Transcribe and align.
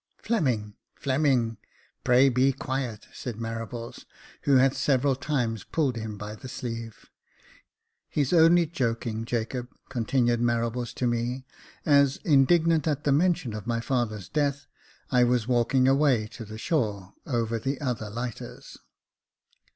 "Fleming! 0.23 0.73
Fleming! 0.95 1.59
pray 2.03 2.27
be 2.27 2.53
quiet!" 2.53 3.07
said 3.13 3.35
Marables, 3.35 4.05
who 4.45 4.55
had 4.57 4.73
several 4.75 5.15
times 5.15 5.63
pulled 5.63 5.95
him 5.95 6.17
by 6.17 6.33
the 6.33 6.49
sleeve." 6.49 7.11
He's 8.09 8.31
Jacob 8.31 8.41
Faithful 8.41 8.45
51 8.45 8.45
only 8.51 8.65
joking, 8.65 9.25
Jacob," 9.25 9.67
continued 9.89 10.39
Marables 10.41 10.95
to 10.95 11.05
me, 11.05 11.45
as, 11.85 12.17
in 12.25 12.45
dignant 12.45 12.87
at 12.87 13.03
the 13.03 13.11
mention 13.11 13.53
of 13.53 13.67
my 13.67 13.79
father's 13.79 14.27
death, 14.27 14.65
I 15.11 15.23
was 15.23 15.47
walking 15.47 15.87
away 15.87 16.25
to 16.29 16.45
the 16.45 16.57
shore, 16.57 17.13
over 17.27 17.59
the 17.59 17.79
other 17.79 18.09
lighters. 18.09 18.79